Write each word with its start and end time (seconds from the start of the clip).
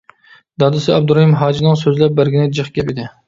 دادىسى 0.63 0.93
ئابدۇرېھىم 0.95 1.35
ھاجىنىڭ 1.41 1.77
سۆزلەپ 1.83 2.17
بەرگىنى 2.21 2.49
جىق 2.61 2.73
گەپ 2.79 2.91
ئىدى. 2.95 3.07